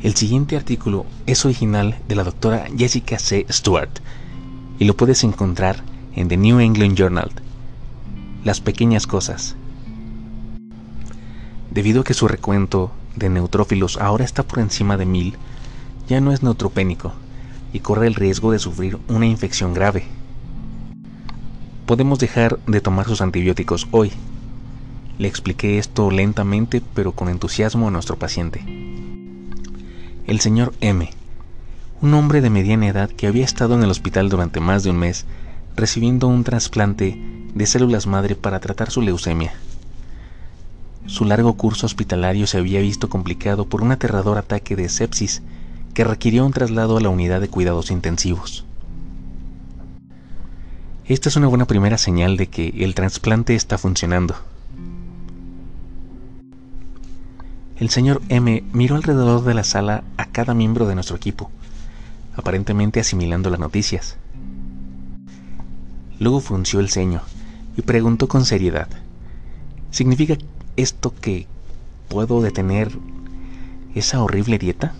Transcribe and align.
El 0.00 0.14
siguiente 0.14 0.56
artículo 0.56 1.06
es 1.26 1.44
original 1.44 1.98
de 2.06 2.14
la 2.14 2.22
doctora 2.22 2.68
Jessica 2.76 3.18
C. 3.18 3.44
Stewart 3.50 3.90
y 4.78 4.84
lo 4.84 4.96
puedes 4.96 5.24
encontrar 5.24 5.82
en 6.14 6.28
The 6.28 6.36
New 6.36 6.60
England 6.60 6.96
Journal. 6.96 7.32
Las 8.44 8.60
pequeñas 8.60 9.08
cosas. 9.08 9.56
Debido 11.72 12.02
a 12.02 12.04
que 12.04 12.14
su 12.14 12.28
recuento 12.28 12.92
de 13.16 13.28
neutrófilos 13.28 13.96
ahora 13.96 14.24
está 14.24 14.44
por 14.44 14.60
encima 14.60 14.96
de 14.96 15.04
mil, 15.04 15.36
ya 16.08 16.20
no 16.20 16.30
es 16.30 16.44
neutropénico 16.44 17.12
y 17.72 17.80
corre 17.80 18.06
el 18.06 18.14
riesgo 18.14 18.52
de 18.52 18.60
sufrir 18.60 19.00
una 19.08 19.26
infección 19.26 19.74
grave. 19.74 20.04
Podemos 21.86 22.20
dejar 22.20 22.60
de 22.68 22.80
tomar 22.80 23.08
sus 23.08 23.20
antibióticos 23.20 23.88
hoy. 23.90 24.12
Le 25.18 25.26
expliqué 25.26 25.78
esto 25.78 26.12
lentamente 26.12 26.82
pero 26.94 27.10
con 27.10 27.28
entusiasmo 27.28 27.88
a 27.88 27.90
nuestro 27.90 28.16
paciente 28.16 28.88
el 30.28 30.40
señor 30.40 30.74
M, 30.82 31.10
un 32.02 32.12
hombre 32.12 32.42
de 32.42 32.50
mediana 32.50 32.86
edad 32.86 33.08
que 33.08 33.26
había 33.26 33.46
estado 33.46 33.74
en 33.74 33.82
el 33.82 33.90
hospital 33.90 34.28
durante 34.28 34.60
más 34.60 34.84
de 34.84 34.90
un 34.90 34.98
mes 34.98 35.24
recibiendo 35.74 36.28
un 36.28 36.44
trasplante 36.44 37.18
de 37.54 37.66
células 37.66 38.06
madre 38.06 38.34
para 38.34 38.60
tratar 38.60 38.90
su 38.90 39.00
leucemia. 39.00 39.54
Su 41.06 41.24
largo 41.24 41.54
curso 41.54 41.86
hospitalario 41.86 42.46
se 42.46 42.58
había 42.58 42.80
visto 42.80 43.08
complicado 43.08 43.70
por 43.70 43.80
un 43.80 43.90
aterrador 43.90 44.36
ataque 44.36 44.76
de 44.76 44.90
sepsis 44.90 45.40
que 45.94 46.04
requirió 46.04 46.44
un 46.44 46.52
traslado 46.52 46.98
a 46.98 47.00
la 47.00 47.08
unidad 47.08 47.40
de 47.40 47.48
cuidados 47.48 47.90
intensivos. 47.90 48.66
Esta 51.06 51.30
es 51.30 51.36
una 51.36 51.46
buena 51.46 51.64
primera 51.64 51.96
señal 51.96 52.36
de 52.36 52.48
que 52.48 52.74
el 52.76 52.94
trasplante 52.94 53.54
está 53.54 53.78
funcionando. 53.78 54.36
El 57.78 57.90
señor 57.90 58.20
M 58.28 58.64
miró 58.72 58.96
alrededor 58.96 59.44
de 59.44 59.54
la 59.54 59.62
sala 59.62 60.02
a 60.16 60.26
cada 60.26 60.52
miembro 60.52 60.88
de 60.88 60.96
nuestro 60.96 61.14
equipo, 61.14 61.48
aparentemente 62.34 62.98
asimilando 62.98 63.50
las 63.50 63.60
noticias. 63.60 64.16
Luego 66.18 66.40
frunció 66.40 66.80
el 66.80 66.90
ceño 66.90 67.20
y 67.76 67.82
preguntó 67.82 68.26
con 68.26 68.44
seriedad, 68.44 68.88
¿significa 69.92 70.36
esto 70.76 71.14
que 71.20 71.46
puedo 72.08 72.40
detener 72.40 72.90
esa 73.94 74.24
horrible 74.24 74.58
dieta? 74.58 74.92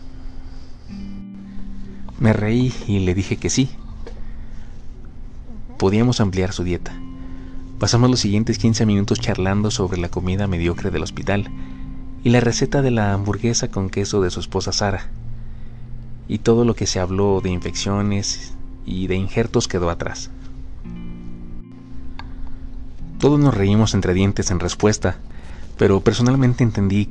Me 2.21 2.33
reí 2.33 2.73
y 2.87 3.01
le 3.01 3.13
dije 3.15 3.39
que 3.39 3.51
sí. 3.51 3.71
Podíamos 5.79 6.21
ampliar 6.21 6.53
su 6.53 6.63
dieta. 6.63 6.93
Pasamos 7.81 8.09
los 8.09 8.21
siguientes 8.21 8.59
15 8.59 8.87
minutos 8.87 9.19
charlando 9.19 9.73
sobre 9.73 9.99
la 9.99 10.09
comida 10.09 10.47
mediocre 10.47 10.93
del 10.93 11.03
hospital 11.03 11.51
y 12.25 12.31
la 12.31 12.41
receta 12.41 12.83
de 12.83 12.91
la 12.91 13.13
hamburguesa 13.13 13.69
con 13.69 13.91
queso 13.91 14.21
de 14.21 14.31
su 14.31 14.41
esposa 14.41 14.73
Sara. 14.73 15.09
Y 16.29 16.39
todo 16.39 16.65
lo 16.65 16.75
que 16.75 16.87
se 16.87 17.01
habló 17.01 17.41
de 17.41 17.51
infecciones 17.51 18.55
y 18.85 19.07
de 19.07 19.17
injertos 19.17 19.69
quedó 19.69 19.91
atrás. 19.91 20.31
Todos 23.19 23.41
nos 23.41 23.55
reímos 23.55 23.95
entre 23.95 24.15
dientes 24.15 24.51
en 24.51 24.61
respuesta, 24.61 25.17
pero 25.77 26.01
personalmente 26.01 26.65
entendí 26.65 27.09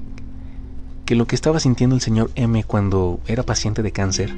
que 1.05 1.16
lo 1.16 1.25
que 1.25 1.36
estaba 1.36 1.59
sintiendo 1.59 1.95
el 1.95 2.02
señor 2.02 2.31
M 2.36 2.64
cuando 2.64 3.19
era 3.27 3.44
paciente 3.44 3.81
de 3.81 3.92
cáncer 3.92 4.36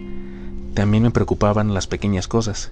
también 0.74 1.04
me 1.04 1.12
preocupaban 1.12 1.74
las 1.74 1.88
pequeñas 1.88 2.28
cosas. 2.28 2.72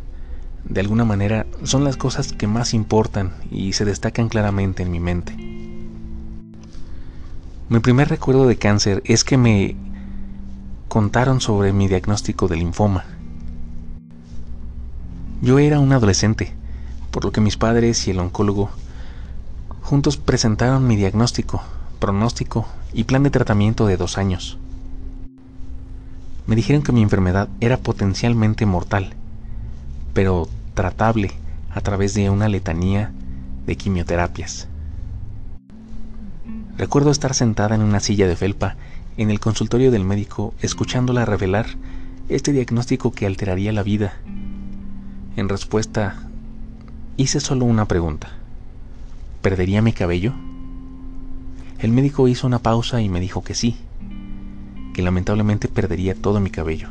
De 0.64 0.82
alguna 0.82 1.04
manera 1.04 1.46
son 1.64 1.84
las 1.84 1.98
cosas 1.98 2.32
que 2.32 2.48
más 2.48 2.74
importan 2.74 3.34
y 3.52 3.74
se 3.74 3.86
destacan 3.86 4.30
claramente 4.30 4.84
en 4.84 4.92
mi 4.92 5.00
mente. 5.00 5.47
Mi 7.70 7.80
primer 7.80 8.08
recuerdo 8.08 8.48
de 8.48 8.56
cáncer 8.56 9.04
es 9.06 9.26
que 9.26 9.38
me 9.38 9.76
contaron 10.88 11.42
sobre 11.42 11.74
mi 11.74 11.90
diagnóstico 11.90 12.48
de 12.48 12.56
linfoma. 12.56 13.04
Yo 15.42 15.60
era 15.60 15.78
un 15.82 15.92
adolescente, 15.92 16.54
por 17.12 17.26
lo 17.26 17.34
que 17.34 17.42
mis 17.42 17.58
padres 17.58 18.08
y 18.08 18.12
el 18.12 18.20
oncólogo 18.20 18.70
juntos 19.82 20.16
presentaron 20.16 20.88
mi 20.88 20.96
diagnóstico, 20.96 21.62
pronóstico 22.00 22.66
y 22.94 23.04
plan 23.04 23.24
de 23.24 23.32
tratamiento 23.32 23.86
de 23.86 23.98
dos 23.98 24.18
años. 24.18 24.58
Me 26.46 26.56
dijeron 26.56 26.84
que 26.84 26.94
mi 26.94 27.02
enfermedad 27.02 27.50
era 27.60 27.76
potencialmente 27.76 28.66
mortal, 28.66 29.14
pero 30.14 30.48
tratable 30.74 31.34
a 31.70 31.82
través 31.82 32.14
de 32.14 32.30
una 32.30 32.48
letanía 32.48 33.12
de 33.66 33.76
quimioterapias. 33.76 34.70
Recuerdo 36.78 37.10
estar 37.10 37.34
sentada 37.34 37.74
en 37.74 37.82
una 37.82 38.00
silla 38.00 38.28
de 38.28 38.36
felpa 38.36 38.76
en 39.18 39.32
el 39.32 39.40
consultorio 39.40 39.90
del 39.90 40.06
médico 40.06 40.54
escuchándola 40.62 41.26
revelar 41.26 41.66
este 42.30 42.52
diagnóstico 42.52 43.12
que 43.12 43.26
alteraría 43.26 43.72
la 43.72 43.82
vida. 43.82 44.14
En 45.38 45.50
respuesta, 45.50 46.28
hice 47.16 47.40
solo 47.40 47.66
una 47.66 47.88
pregunta. 47.88 48.30
¿Perdería 49.42 49.82
mi 49.82 49.92
cabello? 49.92 50.34
El 51.80 51.92
médico 51.92 52.28
hizo 52.28 52.46
una 52.46 52.60
pausa 52.60 53.02
y 53.02 53.10
me 53.10 53.20
dijo 53.20 53.44
que 53.44 53.56
sí, 53.56 53.76
que 54.94 55.02
lamentablemente 55.02 55.68
perdería 55.68 56.14
todo 56.14 56.40
mi 56.40 56.52
cabello. 56.52 56.90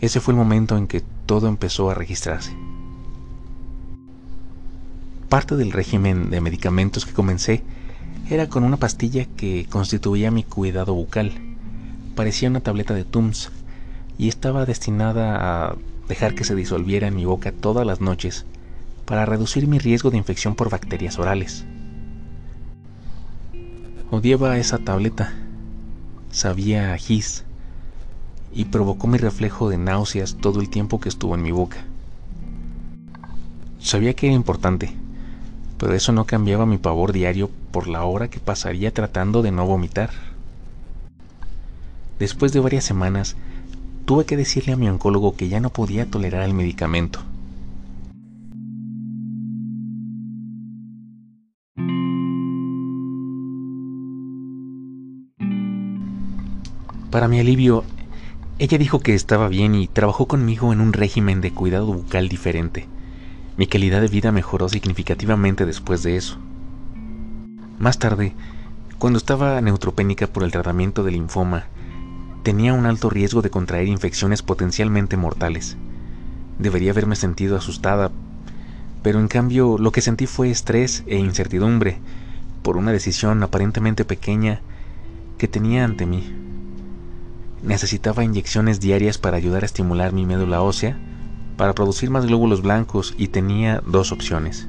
Ese 0.00 0.18
fue 0.18 0.34
el 0.34 0.38
momento 0.38 0.76
en 0.76 0.88
que 0.88 1.02
todo 1.26 1.46
empezó 1.46 1.90
a 1.90 1.94
registrarse. 1.94 2.56
Parte 5.28 5.54
del 5.54 5.70
régimen 5.70 6.30
de 6.30 6.40
medicamentos 6.40 7.06
que 7.06 7.12
comencé 7.12 7.62
era 8.28 8.48
con 8.48 8.64
una 8.64 8.76
pastilla 8.76 9.26
que 9.36 9.66
constituía 9.68 10.30
mi 10.30 10.44
cuidado 10.44 10.94
bucal. 10.94 11.32
Parecía 12.14 12.48
una 12.48 12.60
tableta 12.60 12.94
de 12.94 13.04
Tums 13.04 13.50
y 14.18 14.28
estaba 14.28 14.64
destinada 14.66 15.70
a 15.70 15.76
dejar 16.08 16.34
que 16.34 16.44
se 16.44 16.54
disolviera 16.54 17.08
en 17.08 17.16
mi 17.16 17.24
boca 17.24 17.52
todas 17.52 17.86
las 17.86 18.00
noches 18.00 18.44
para 19.04 19.26
reducir 19.26 19.66
mi 19.66 19.78
riesgo 19.78 20.10
de 20.10 20.18
infección 20.18 20.54
por 20.54 20.70
bacterias 20.70 21.18
orales. 21.18 21.64
Odiaba 24.10 24.58
esa 24.58 24.78
tableta. 24.78 25.32
Sabía 26.30 26.94
a 26.94 26.98
gis 26.98 27.44
y 28.54 28.66
provocó 28.66 29.06
mi 29.06 29.18
reflejo 29.18 29.68
de 29.68 29.78
náuseas 29.78 30.36
todo 30.36 30.60
el 30.60 30.68
tiempo 30.68 31.00
que 31.00 31.08
estuvo 31.08 31.34
en 31.34 31.42
mi 31.42 31.50
boca. 31.50 31.84
Sabía 33.78 34.14
que 34.14 34.26
era 34.26 34.36
importante, 34.36 34.94
pero 35.82 35.94
eso 35.94 36.12
no 36.12 36.26
cambiaba 36.26 36.64
mi 36.64 36.78
pavor 36.78 37.12
diario 37.12 37.50
por 37.72 37.88
la 37.88 38.04
hora 38.04 38.28
que 38.28 38.38
pasaría 38.38 38.94
tratando 38.94 39.42
de 39.42 39.50
no 39.50 39.66
vomitar. 39.66 40.10
Después 42.20 42.52
de 42.52 42.60
varias 42.60 42.84
semanas, 42.84 43.34
tuve 44.04 44.24
que 44.24 44.36
decirle 44.36 44.74
a 44.74 44.76
mi 44.76 44.88
oncólogo 44.88 45.34
que 45.34 45.48
ya 45.48 45.58
no 45.58 45.70
podía 45.70 46.08
tolerar 46.08 46.44
el 46.44 46.54
medicamento. 46.54 47.18
Para 57.10 57.26
mi 57.26 57.40
alivio, 57.40 57.82
ella 58.60 58.78
dijo 58.78 59.00
que 59.00 59.14
estaba 59.14 59.48
bien 59.48 59.74
y 59.74 59.88
trabajó 59.88 60.28
conmigo 60.28 60.72
en 60.72 60.80
un 60.80 60.92
régimen 60.92 61.40
de 61.40 61.50
cuidado 61.50 61.86
bucal 61.86 62.28
diferente. 62.28 62.86
Mi 63.54 63.66
calidad 63.66 64.00
de 64.00 64.08
vida 64.08 64.32
mejoró 64.32 64.70
significativamente 64.70 65.66
después 65.66 66.02
de 66.02 66.16
eso. 66.16 66.38
Más 67.78 67.98
tarde, 67.98 68.34
cuando 68.98 69.18
estaba 69.18 69.60
neutropénica 69.60 70.26
por 70.26 70.42
el 70.42 70.52
tratamiento 70.52 71.04
del 71.04 71.14
linfoma, 71.14 71.64
tenía 72.44 72.72
un 72.72 72.86
alto 72.86 73.10
riesgo 73.10 73.42
de 73.42 73.50
contraer 73.50 73.88
infecciones 73.88 74.42
potencialmente 74.42 75.18
mortales. 75.18 75.76
Debería 76.58 76.92
haberme 76.92 77.14
sentido 77.14 77.56
asustada, 77.56 78.10
pero 79.02 79.20
en 79.20 79.28
cambio 79.28 79.76
lo 79.76 79.92
que 79.92 80.00
sentí 80.00 80.26
fue 80.26 80.50
estrés 80.50 81.02
e 81.06 81.18
incertidumbre 81.18 81.98
por 82.62 82.78
una 82.78 82.92
decisión 82.92 83.42
aparentemente 83.42 84.06
pequeña 84.06 84.60
que 85.36 85.46
tenía 85.46 85.84
ante 85.84 86.06
mí. 86.06 86.24
Necesitaba 87.62 88.24
inyecciones 88.24 88.80
diarias 88.80 89.18
para 89.18 89.36
ayudar 89.36 89.62
a 89.62 89.66
estimular 89.66 90.12
mi 90.12 90.24
médula 90.24 90.62
ósea 90.62 90.96
para 91.56 91.74
producir 91.74 92.10
más 92.10 92.26
glóbulos 92.26 92.62
blancos 92.62 93.14
y 93.16 93.28
tenía 93.28 93.82
dos 93.86 94.12
opciones. 94.12 94.68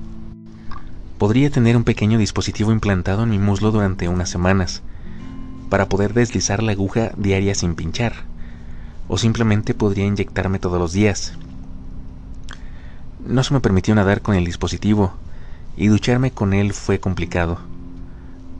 Podría 1.18 1.50
tener 1.50 1.78
un 1.78 1.84
pequeño 1.84 2.18
dispositivo 2.18 2.72
implantado 2.72 3.24
en 3.24 3.30
mi 3.30 3.40
muslo 3.40 3.72
durante 3.72 4.10
unas 4.10 4.30
semanas, 4.30 4.82
para 5.70 5.90
poder 5.90 6.14
deslizar 6.14 6.62
la 6.62 6.74
aguja 6.74 7.12
diaria 7.18 7.56
sin 7.56 7.76
pinchar, 7.76 8.14
o 9.08 9.18
simplemente 9.18 9.74
podría 9.74 10.06
inyectarme 10.06 10.60
todos 10.60 10.80
los 10.80 10.94
días. 10.94 11.34
No 13.26 13.44
se 13.44 13.54
me 13.54 13.60
permitió 13.60 13.96
nadar 13.96 14.22
con 14.22 14.36
el 14.36 14.46
dispositivo, 14.46 15.14
y 15.78 15.88
ducharme 15.88 16.32
con 16.32 16.54
él 16.54 16.74
fue 16.74 17.00
complicado. 17.00 17.58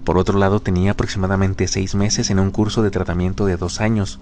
Por 0.06 0.18
otro 0.18 0.40
lado, 0.40 0.60
tenía 0.60 0.92
aproximadamente 0.92 1.68
seis 1.68 1.96
meses 1.96 2.30
en 2.30 2.40
un 2.40 2.52
curso 2.52 2.82
de 2.82 2.92
tratamiento 2.92 3.46
de 3.46 3.58
dos 3.58 3.80
años, 3.82 4.20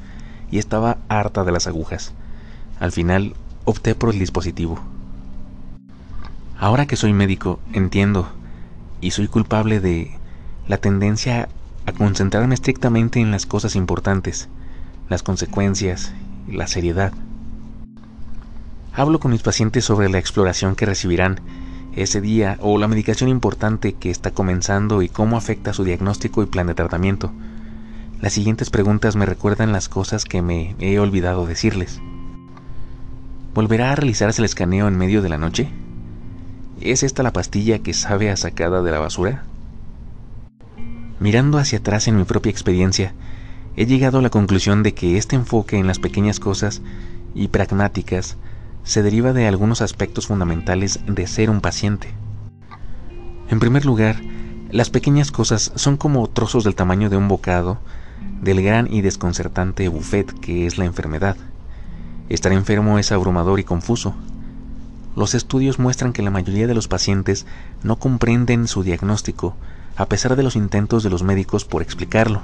y 0.51 0.57
estaba 0.57 0.97
harta 1.07 1.43
de 1.43 1.51
las 1.51 1.67
agujas. 1.67 2.13
Al 2.79 2.91
final 2.91 3.35
opté 3.65 3.95
por 3.95 4.13
el 4.13 4.19
dispositivo. 4.19 4.79
Ahora 6.57 6.85
que 6.85 6.95
soy 6.95 7.13
médico, 7.13 7.59
entiendo, 7.73 8.29
y 9.01 9.11
soy 9.11 9.27
culpable 9.27 9.79
de 9.79 10.11
la 10.67 10.77
tendencia 10.77 11.49
a 11.85 11.91
concentrarme 11.91 12.53
estrictamente 12.53 13.19
en 13.19 13.31
las 13.31 13.45
cosas 13.45 13.75
importantes, 13.75 14.47
las 15.09 15.23
consecuencias, 15.23 16.13
la 16.47 16.67
seriedad. 16.67 17.13
Hablo 18.93 19.19
con 19.19 19.31
mis 19.31 19.41
pacientes 19.41 19.85
sobre 19.85 20.09
la 20.09 20.19
exploración 20.19 20.75
que 20.75 20.85
recibirán 20.85 21.39
ese 21.95 22.21
día 22.21 22.57
o 22.61 22.77
la 22.77 22.87
medicación 22.87 23.29
importante 23.29 23.93
que 23.93 24.09
está 24.09 24.31
comenzando 24.31 25.01
y 25.01 25.09
cómo 25.09 25.37
afecta 25.37 25.73
su 25.73 25.83
diagnóstico 25.83 26.43
y 26.43 26.45
plan 26.45 26.67
de 26.67 26.75
tratamiento. 26.75 27.31
Las 28.21 28.33
siguientes 28.33 28.69
preguntas 28.69 29.15
me 29.15 29.25
recuerdan 29.25 29.71
las 29.71 29.89
cosas 29.89 30.25
que 30.25 30.41
me 30.41 30.75
he 30.79 30.99
olvidado 30.99 31.47
decirles. 31.47 31.99
¿Volverá 33.53 33.91
a 33.91 33.95
realizarse 33.95 34.41
el 34.41 34.45
escaneo 34.45 34.87
en 34.87 34.97
medio 34.97 35.21
de 35.21 35.27
la 35.27 35.37
noche? 35.37 35.69
¿Es 36.79 37.03
esta 37.03 37.21
la 37.21 37.33
pastilla 37.33 37.79
que 37.79 37.93
sabe 37.93 38.29
a 38.29 38.37
sacada 38.37 38.81
de 38.81 38.91
la 38.91 38.99
basura? 38.99 39.43
Mirando 41.19 41.57
hacia 41.57 41.79
atrás 41.79 42.07
en 42.07 42.15
mi 42.15 42.23
propia 42.23 42.49
experiencia, 42.49 43.13
he 43.75 43.85
llegado 43.85 44.19
a 44.19 44.21
la 44.21 44.29
conclusión 44.29 44.83
de 44.83 44.93
que 44.93 45.17
este 45.17 45.35
enfoque 45.35 45.77
en 45.77 45.85
las 45.85 45.99
pequeñas 45.99 46.39
cosas 46.39 46.81
y 47.35 47.49
pragmáticas 47.49 48.37
se 48.83 49.03
deriva 49.03 49.33
de 49.33 49.47
algunos 49.47 49.81
aspectos 49.81 50.27
fundamentales 50.27 51.01
de 51.05 51.27
ser 51.27 51.49
un 51.49 51.59
paciente. 51.59 52.07
En 53.49 53.59
primer 53.59 53.85
lugar, 53.85 54.15
las 54.71 54.89
pequeñas 54.89 55.29
cosas 55.29 55.73
son 55.75 55.97
como 55.97 56.29
trozos 56.29 56.63
del 56.63 56.75
tamaño 56.75 57.09
de 57.09 57.17
un 57.17 57.27
bocado 57.27 57.79
del 58.41 58.61
gran 58.61 58.91
y 58.91 59.01
desconcertante 59.01 59.89
buffet 59.89 60.39
que 60.39 60.65
es 60.65 60.77
la 60.77 60.85
enfermedad. 60.85 61.35
Estar 62.31 62.53
enfermo 62.53 62.97
es 62.97 63.11
abrumador 63.11 63.59
y 63.59 63.65
confuso. 63.65 64.15
Los 65.17 65.35
estudios 65.35 65.79
muestran 65.79 66.13
que 66.13 66.21
la 66.21 66.31
mayoría 66.31 66.65
de 66.65 66.73
los 66.73 66.87
pacientes 66.87 67.45
no 67.83 67.97
comprenden 67.97 68.69
su 68.69 68.83
diagnóstico 68.83 69.53
a 69.97 70.05
pesar 70.05 70.37
de 70.37 70.43
los 70.43 70.55
intentos 70.55 71.03
de 71.03 71.09
los 71.09 71.23
médicos 71.23 71.65
por 71.65 71.81
explicarlo. 71.81 72.41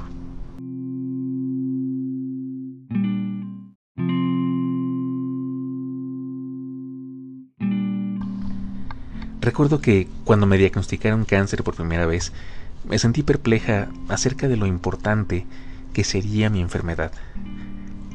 Recuerdo 9.40 9.80
que 9.80 10.10
cuando 10.26 10.48
me 10.48 10.58
diagnosticaron 10.58 11.24
cáncer 11.24 11.64
por 11.64 11.76
primera 11.76 12.06
vez, 12.06 12.34
me 12.90 13.00
sentí 13.00 13.24
perpleja 13.24 13.88
acerca 14.10 14.50
de 14.50 14.58
lo 14.58 14.66
importante 14.66 15.46
que 15.94 16.04
sería 16.04 16.50
mi 16.50 16.60
enfermedad. 16.60 17.14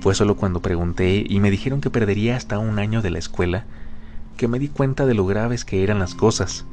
Fue 0.03 0.17
solo 0.17 0.35
cuando 0.35 0.59
pregunté 0.59 1.25
y 1.29 1.39
me 1.39 1.53
dijeron 1.53 1.81
que 1.81 1.89
perdería 1.89 2.37
hasta 2.37 2.59
un 2.59 2.81
año 2.81 3.03
de 3.03 3.11
la 3.11 3.21
escuela 3.21 3.67
que 4.37 4.49
me 4.49 4.59
di 4.59 4.67
cuenta 4.67 5.07
de 5.07 5.15
lo 5.15 5.27
graves 5.27 5.65
que 5.65 5.85
eran 5.85 6.01
las 6.01 6.17
cosas. 6.17 6.65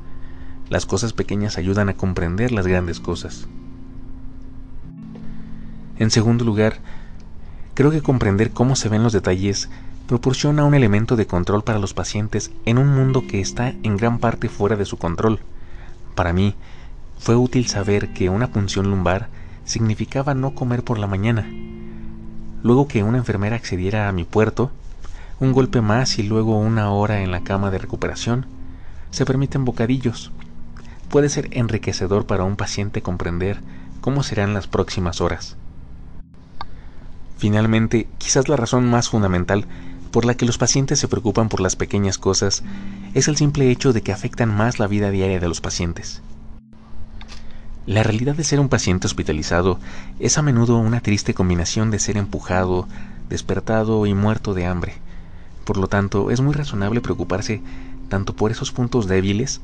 Las 0.68 0.88
cosas 0.88 1.14
pequeñas 1.14 1.60
ayudan 1.60 1.90
a 1.90 1.94
comprender 1.94 2.52
las 2.52 2.66
grandes 2.66 3.00
cosas. 3.00 3.48
En 6.00 6.10
segundo 6.10 6.44
lugar, 6.44 6.80
creo 7.76 7.92
que 7.92 8.02
comprender 8.02 8.50
cómo 8.50 8.76
se 8.76 8.90
ven 8.90 9.04
los 9.04 9.14
detalles 9.14 9.70
proporciona 10.08 10.66
un 10.66 10.74
elemento 10.74 11.16
de 11.16 11.28
control 11.28 11.64
para 11.64 11.78
los 11.78 11.94
pacientes 11.94 12.50
en 12.66 12.80
un 12.80 12.88
mundo 12.88 13.28
que 13.28 13.42
está 13.42 13.76
en 13.84 13.96
gran 13.96 14.18
parte 14.18 14.50
fuera 14.50 14.76
de 14.76 14.86
su 14.86 14.98
control. 14.98 15.40
Para 16.16 16.34
mí, 16.34 16.56
fue 17.20 17.36
útil 17.36 17.68
saber 17.68 18.12
que 18.12 18.30
una 18.30 18.48
punción 18.48 18.90
lumbar 18.90 19.30
significaba 19.66 20.34
no 20.34 20.56
comer 20.56 20.84
por 20.84 20.98
la 20.98 21.06
mañana. 21.06 21.48
Luego 22.64 22.88
que 22.88 23.04
una 23.04 23.18
enfermera 23.18 23.56
accediera 23.56 24.10
a 24.10 24.12
mi 24.12 24.26
puerto, 24.26 24.72
un 25.40 25.54
golpe 25.54 25.82
más 25.82 26.20
y 26.20 26.24
luego 26.24 26.58
una 26.58 26.92
hora 26.92 27.22
en 27.22 27.32
la 27.32 27.42
cama 27.42 27.72
de 27.72 27.78
recuperación, 27.78 28.46
se 29.12 29.26
permiten 29.26 29.66
bocadillos. 29.66 30.32
Puede 31.10 31.30
ser 31.30 31.50
enriquecedor 31.52 32.26
para 32.26 32.44
un 32.44 32.56
paciente 32.56 33.02
comprender 33.02 33.62
cómo 34.02 34.24
serán 34.24 34.54
las 34.54 34.68
próximas 34.68 35.22
horas. 35.22 35.56
Finalmente, 37.38 38.08
quizás 38.18 38.50
la 38.50 38.58
razón 38.58 38.90
más 38.90 39.10
fundamental 39.10 39.66
por 40.12 40.26
la 40.26 40.36
que 40.36 40.46
los 40.46 40.58
pacientes 40.58 41.00
se 41.00 41.08
preocupan 41.08 41.50
por 41.50 41.62
las 41.62 41.76
pequeñas 41.76 42.18
cosas 42.18 42.64
es 43.14 43.28
el 43.28 43.38
simple 43.38 43.72
hecho 43.72 43.94
de 43.94 44.02
que 44.02 44.12
afectan 44.12 44.54
más 44.54 44.80
la 44.80 44.88
vida 44.88 45.10
diaria 45.10 45.40
de 45.40 45.48
los 45.48 45.62
pacientes. 45.62 46.22
La 47.86 48.04
realidad 48.04 48.36
de 48.36 48.44
ser 48.44 48.60
un 48.60 48.70
paciente 48.70 49.08
hospitalizado 49.08 49.80
es 50.20 50.38
a 50.38 50.42
menudo 50.42 50.78
una 50.78 51.02
triste 51.02 51.34
combinación 51.34 51.90
de 51.92 52.00
ser 52.00 52.18
empujado, 52.18 52.88
despertado 53.30 54.06
y 54.06 54.14
muerto 54.14 54.54
de 54.54 54.66
hambre. 54.66 54.96
Por 55.66 55.78
lo 55.78 55.88
tanto, 55.88 56.30
es 56.30 56.42
muy 56.42 56.54
razonable 56.54 57.02
preocuparse 57.02 57.62
tanto 58.10 58.36
por 58.36 58.52
esos 58.52 58.72
puntos 58.72 59.08
débiles 59.08 59.62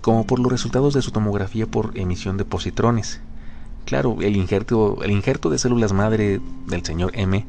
como 0.00 0.26
por 0.26 0.38
los 0.38 0.52
resultados 0.52 0.94
de 0.94 1.02
su 1.02 1.10
tomografía 1.10 1.66
por 1.66 1.90
emisión 1.98 2.36
de 2.36 2.44
positrones. 2.44 3.20
Claro, 3.84 4.18
el 4.20 4.36
injerto, 4.36 5.02
el 5.02 5.20
de 5.22 5.58
células 5.58 5.92
madre 5.92 6.40
del 6.66 6.84
señor 6.84 7.12
M 7.14 7.44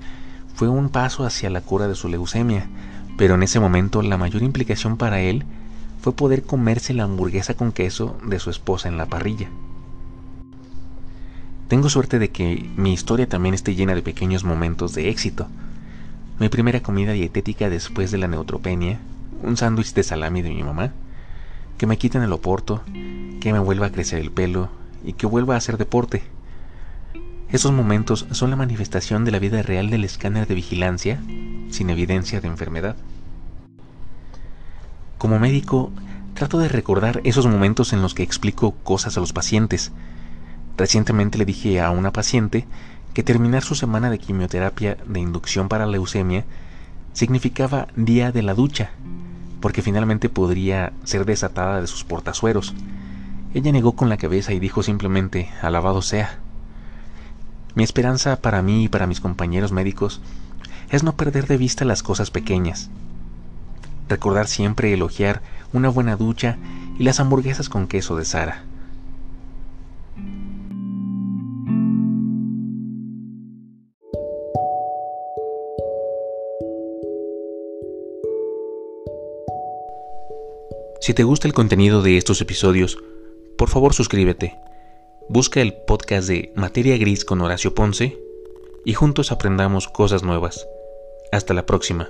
fue 0.56 0.70
un 0.70 0.90
paso 0.90 1.26
hacia 1.26 1.50
la 1.50 1.62
cura 1.62 1.88
de 1.88 1.96
su 1.96 2.08
leucemia, 2.08 2.68
pero 3.18 3.36
en 3.36 3.44
ese 3.44 3.60
momento 3.60 4.02
la 4.02 4.18
mayor 4.18 4.42
implicación 4.42 4.98
para 4.98 5.20
él 5.22 5.46
fue 6.02 6.14
poder 6.14 6.44
comerse 6.44 6.94
la 6.94 7.04
hamburguesa 7.04 7.56
con 7.56 7.72
queso 7.72 8.18
de 8.24 8.40
su 8.40 8.50
esposa 8.50 8.88
en 8.88 8.98
la 8.98 9.08
parrilla. 9.08 9.50
Tengo 11.68 11.90
suerte 11.90 12.18
de 12.18 12.30
que 12.30 12.70
mi 12.78 12.94
historia 12.94 13.28
también 13.28 13.54
esté 13.54 13.76
llena 13.76 13.94
de 13.94 14.02
pequeños 14.02 14.46
momentos 14.46 14.94
de 14.94 15.10
éxito. 15.10 15.48
Mi 16.40 16.48
primera 16.48 16.82
comida 16.82 17.12
dietética 17.12 17.70
después 17.70 18.10
de 18.10 18.18
la 18.18 18.30
neutropenia, 18.30 19.00
un 19.44 19.58
sándwich 19.58 19.94
de 19.94 20.04
salami 20.04 20.42
de 20.42 20.50
mi 20.50 20.64
mamá, 20.64 20.94
que 21.78 21.86
me 21.86 21.98
quiten 21.98 22.22
el 22.22 22.32
oporto, 22.32 22.84
que 23.42 23.52
me 23.52 23.60
vuelva 23.60 23.88
a 23.88 23.92
crecer 23.92 24.20
el 24.20 24.32
pelo 24.32 24.70
y 25.04 25.14
que 25.14 25.28
vuelva 25.28 25.56
a 25.56 25.58
hacer 25.58 25.78
deporte. 25.78 26.24
Esos 27.50 27.74
momentos 27.74 28.28
son 28.32 28.50
la 28.50 28.56
manifestación 28.56 29.26
de 29.26 29.32
la 29.32 29.40
vida 29.40 29.62
real 29.62 29.90
del 29.90 30.06
escáner 30.06 30.48
de 30.48 30.56
vigilancia 30.56 31.20
sin 31.70 31.90
evidencia 31.90 32.40
de 32.40 32.48
enfermedad. 32.48 32.96
Como 35.18 35.38
médico, 35.38 35.92
trato 36.34 36.60
de 36.60 36.70
recordar 36.70 37.20
esos 37.26 37.46
momentos 37.46 37.92
en 37.92 38.02
los 38.02 38.14
que 38.14 38.24
explico 38.24 38.72
cosas 38.84 39.18
a 39.18 39.20
los 39.20 39.34
pacientes. 39.34 39.92
Recientemente 40.78 41.40
le 41.40 41.46
dije 41.46 41.82
a 41.82 41.90
una 41.90 42.14
paciente 42.14 42.66
que 43.16 43.24
terminar 43.24 43.64
su 43.64 43.74
semana 43.74 44.12
de 44.12 44.20
quimioterapia 44.20 44.96
de 45.08 45.20
inducción 45.20 45.70
para 45.70 45.88
leucemia 45.88 46.46
significaba 47.14 47.88
día 47.96 48.32
de 48.32 48.44
la 48.44 48.54
ducha, 48.54 48.92
porque 49.60 49.82
finalmente 49.82 50.30
podría 50.30 50.94
ser 51.04 51.26
desatada 51.26 51.82
de 51.82 51.88
sus 51.88 52.04
portazueros. 52.04 52.76
Ella 53.56 53.72
negó 53.72 53.94
con 53.94 54.08
la 54.08 54.18
cabeza 54.18 54.54
y 54.54 54.60
dijo 54.60 54.84
simplemente, 54.84 55.50
alabado 55.64 56.04
sea. 56.04 56.38
Mi 57.74 57.84
esperanza 57.84 58.40
para 58.40 58.62
mí 58.62 58.84
y 58.84 58.88
para 58.88 59.08
mis 59.08 59.20
compañeros 59.20 59.72
médicos 59.72 60.22
es 60.92 61.02
no 61.02 61.16
perder 61.16 61.48
de 61.48 61.58
vista 61.58 61.86
las 61.86 62.04
cosas 62.04 62.30
pequeñas. 62.30 62.92
Recordar 64.10 64.48
siempre 64.48 64.94
elogiar 64.94 65.42
una 65.74 65.90
buena 65.90 66.16
ducha 66.18 66.58
y 67.00 67.04
las 67.04 67.20
hamburguesas 67.20 67.68
con 67.68 67.88
queso 67.88 68.16
de 68.16 68.26
Sara. 68.26 68.64
Si 81.00 81.14
te 81.14 81.24
gusta 81.24 81.48
el 81.48 81.54
contenido 81.54 82.02
de 82.02 82.18
estos 82.18 82.42
episodios, 82.42 82.98
por 83.58 83.70
favor 83.70 83.94
suscríbete 83.94 84.58
Busca 85.30 85.60
el 85.60 85.74
podcast 85.74 86.30
de 86.30 86.54
Materia 86.56 86.98
Gris 86.98 87.26
con 87.26 87.42
Horacio 87.42 87.76
Ponce 87.76 88.18
y 88.86 88.94
juntos 88.94 89.34
aprendamos 89.34 89.90
cosas 89.90 90.24
nuevas. 90.24 90.66
Hasta 91.34 91.54
la 91.54 91.66
próxima. 91.66 92.10